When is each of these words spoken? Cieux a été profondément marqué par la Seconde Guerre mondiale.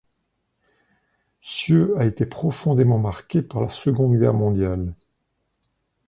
Cieux 1.41 1.95
a 1.99 2.05
été 2.05 2.25
profondément 2.25 2.97
marqué 2.97 3.43
par 3.43 3.61
la 3.61 3.69
Seconde 3.69 4.17
Guerre 4.17 4.33
mondiale. 4.33 4.95